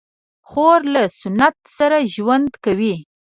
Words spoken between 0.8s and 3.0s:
له سنت سره ژوند کوي.